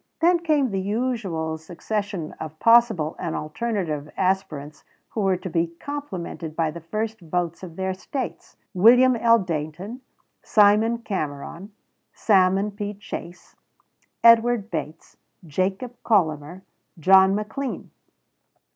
Then 0.19 0.39
came 0.39 0.71
the 0.71 0.81
usual 0.81 1.59
succession 1.59 2.33
of 2.39 2.57
possible 2.57 3.15
and 3.19 3.35
alternative 3.35 4.09
aspirants 4.17 4.83
who 5.09 5.21
were 5.21 5.37
to 5.37 5.47
be 5.47 5.75
complimented 5.79 6.55
by 6.55 6.71
the 6.71 6.81
first 6.81 7.19
votes 7.21 7.61
of 7.61 7.75
their 7.75 7.93
States 7.93 8.57
"William 8.73 9.15
L. 9.15 9.37
Dayton, 9.37 10.01
Simon 10.41 10.97
Cameron, 11.03 11.71
Salmon 12.13 12.71
P. 12.71 12.95
Chase, 12.95 13.55
Edward 14.23 14.71
Bates, 14.71 15.17
Jacob 15.45 15.93
Collamer, 16.03 16.63
John 16.99 17.35
McLean. 17.35 17.91